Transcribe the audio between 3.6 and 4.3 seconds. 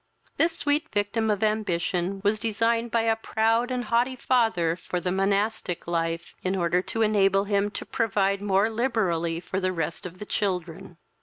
and haughty